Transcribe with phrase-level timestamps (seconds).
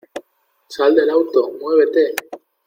[0.67, 2.15] ¡Sal del auto!¡ muévete!